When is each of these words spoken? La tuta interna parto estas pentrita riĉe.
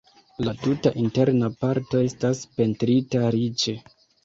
La 0.45 0.53
tuta 0.61 0.91
interna 1.03 1.51
parto 1.65 2.03
estas 2.07 2.43
pentrita 2.57 3.25
riĉe. 3.39 3.79